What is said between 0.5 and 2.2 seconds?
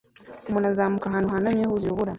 azamuka ahantu hahanamye huzuye urubura